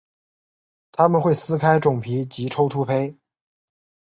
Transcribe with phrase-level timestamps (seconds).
[0.91, 3.15] 它们会撕开种皮及抽出胚。